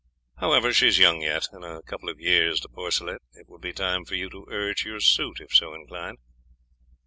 [0.37, 3.71] However, she is young yet; in a couple of years, De Porcelet, it will be
[3.71, 6.17] time for you to urge your suit, if so inclined."